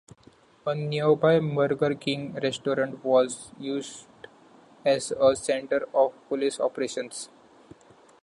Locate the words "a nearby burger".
0.65-1.93